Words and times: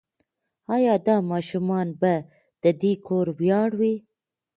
ایا 0.75 0.95
دا 1.05 1.15
ماشوم 1.29 1.69
به 2.01 2.13
د 2.63 2.65
دې 2.81 2.93
کور 3.07 3.25
ویاړ 3.39 3.69
وي؟ 3.79 3.95